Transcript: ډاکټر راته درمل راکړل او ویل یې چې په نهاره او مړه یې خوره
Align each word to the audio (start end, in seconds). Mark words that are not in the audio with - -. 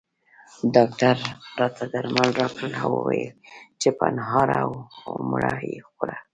ډاکټر 0.75 1.15
راته 1.59 1.83
درمل 1.93 2.29
راکړل 2.41 2.73
او 2.85 2.91
ویل 3.05 3.15
یې 3.33 3.33
چې 3.81 3.89
په 3.97 4.05
نهاره 4.17 4.57
او 5.03 5.11
مړه 5.29 5.55
یې 5.71 5.77
خوره 5.89 6.17